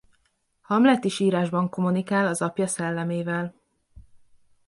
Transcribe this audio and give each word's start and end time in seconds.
Hamlet 0.61 1.03
is 1.05 1.19
írásban 1.19 1.69
kommunikál 1.69 2.27
az 2.27 2.41
apja 2.41 2.67
szellemével. 2.67 3.55